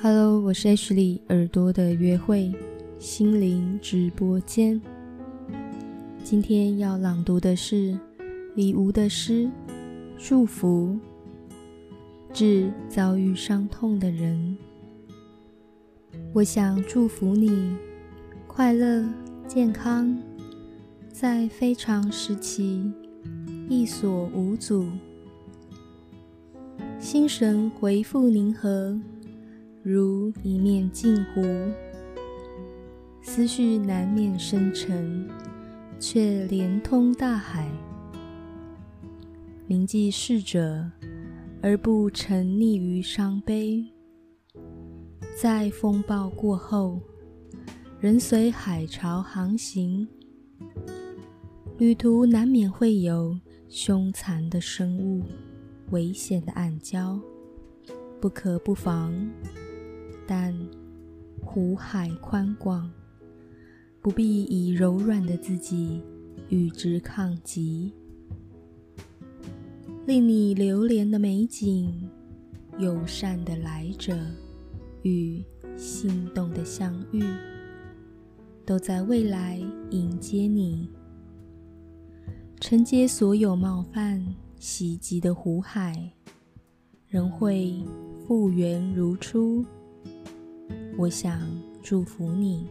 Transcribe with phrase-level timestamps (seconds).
[0.00, 2.54] Hello，我是 H 里耳朵的约会
[3.00, 4.80] 心灵直播间。
[6.22, 7.98] 今天要朗读的是
[8.54, 9.46] 李吴的诗
[10.16, 10.96] 《祝福》，
[12.32, 14.56] 致遭遇伤痛的人。
[16.32, 17.76] 我想祝福你
[18.46, 19.04] 快乐
[19.48, 20.16] 健康，
[21.10, 22.88] 在非常时期
[23.68, 24.86] 一所无阻，
[27.00, 28.96] 心神回复宁和。
[29.82, 31.42] 如一面镜湖，
[33.22, 35.28] 思绪难免深沉，
[36.00, 37.70] 却连通大海。
[39.66, 40.90] 铭记逝者，
[41.62, 43.86] 而不沉溺于伤悲。
[45.40, 47.00] 在风暴过后，
[48.00, 50.06] 人随海潮航行，
[51.78, 55.22] 旅途难免会有凶残的生物、
[55.92, 57.20] 危险的暗礁，
[58.20, 59.14] 不可不防。
[60.30, 60.54] 但
[61.40, 62.90] 湖海宽广，
[64.02, 66.02] 不必以柔软的自己
[66.50, 67.90] 与之抗击。
[70.04, 72.06] 令你流连的美景，
[72.76, 74.14] 友善的来者
[75.00, 75.42] 与
[75.78, 77.24] 心动的相遇，
[78.66, 80.90] 都在未来迎接你。
[82.60, 84.22] 承接所有冒犯
[84.58, 86.12] 袭击的湖海，
[87.06, 87.82] 仍会
[88.26, 89.64] 复原如初。
[90.98, 91.40] 我想
[91.80, 92.66] 祝福你。